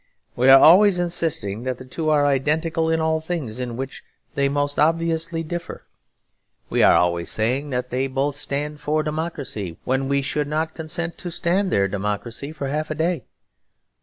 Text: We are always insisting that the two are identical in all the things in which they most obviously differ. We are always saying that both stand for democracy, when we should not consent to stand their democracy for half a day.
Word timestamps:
We 0.35 0.49
are 0.49 0.59
always 0.59 0.97
insisting 0.97 1.61
that 1.61 1.77
the 1.77 1.85
two 1.85 2.09
are 2.09 2.25
identical 2.25 2.89
in 2.89 2.99
all 2.99 3.19
the 3.19 3.25
things 3.27 3.59
in 3.59 3.77
which 3.77 4.03
they 4.33 4.49
most 4.49 4.79
obviously 4.79 5.43
differ. 5.43 5.85
We 6.71 6.81
are 6.81 6.95
always 6.95 7.29
saying 7.29 7.69
that 7.69 7.91
both 8.11 8.35
stand 8.35 8.79
for 8.79 9.03
democracy, 9.03 9.77
when 9.83 10.09
we 10.09 10.23
should 10.23 10.47
not 10.47 10.73
consent 10.73 11.19
to 11.19 11.29
stand 11.29 11.69
their 11.71 11.87
democracy 11.87 12.51
for 12.51 12.67
half 12.67 12.89
a 12.89 12.95
day. 12.95 13.25